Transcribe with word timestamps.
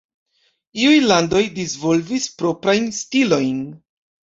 Iuj 0.85 0.93
landoj 1.11 1.43
disvolvis 1.59 2.27
proprajn 2.41 2.91
stilojn. 3.03 3.65